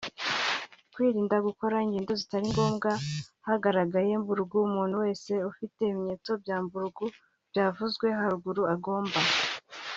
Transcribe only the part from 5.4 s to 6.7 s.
ufite ibimenyetso bya